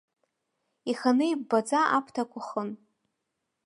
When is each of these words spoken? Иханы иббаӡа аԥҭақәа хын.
Иханы 0.91 1.25
иббаӡа 1.33 1.79
аԥҭақәа 1.97 2.41
хын. 2.47 2.69